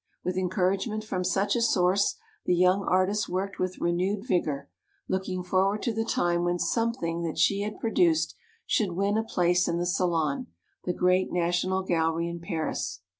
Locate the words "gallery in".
11.83-12.39